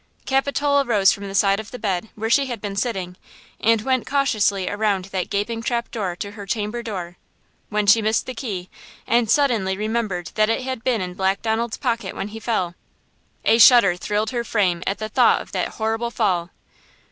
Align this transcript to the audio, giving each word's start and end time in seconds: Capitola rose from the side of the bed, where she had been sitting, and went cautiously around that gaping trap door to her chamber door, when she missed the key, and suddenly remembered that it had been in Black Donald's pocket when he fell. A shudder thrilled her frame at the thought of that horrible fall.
Capitola 0.25 0.83
rose 0.83 1.11
from 1.11 1.27
the 1.27 1.35
side 1.35 1.59
of 1.59 1.69
the 1.69 1.77
bed, 1.77 2.09
where 2.15 2.27
she 2.31 2.47
had 2.47 2.59
been 2.59 2.75
sitting, 2.75 3.17
and 3.59 3.83
went 3.83 4.07
cautiously 4.07 4.67
around 4.67 5.05
that 5.05 5.29
gaping 5.29 5.61
trap 5.61 5.91
door 5.91 6.15
to 6.15 6.31
her 6.31 6.47
chamber 6.47 6.81
door, 6.81 7.17
when 7.69 7.85
she 7.85 8.01
missed 8.01 8.25
the 8.25 8.33
key, 8.33 8.67
and 9.05 9.29
suddenly 9.29 9.77
remembered 9.77 10.31
that 10.33 10.49
it 10.49 10.63
had 10.63 10.83
been 10.83 11.01
in 11.01 11.13
Black 11.13 11.43
Donald's 11.43 11.77
pocket 11.77 12.15
when 12.15 12.29
he 12.29 12.39
fell. 12.39 12.73
A 13.45 13.59
shudder 13.59 13.95
thrilled 13.95 14.31
her 14.31 14.43
frame 14.43 14.81
at 14.87 14.97
the 14.97 15.07
thought 15.07 15.39
of 15.39 15.51
that 15.51 15.67
horrible 15.77 16.09
fall. 16.09 16.49